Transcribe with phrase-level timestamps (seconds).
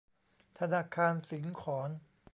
[0.59, 1.89] ธนาคารสิงขร